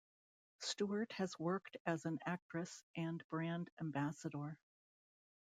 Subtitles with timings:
[0.61, 4.57] Stewart has worked as an actress and brand ambassador.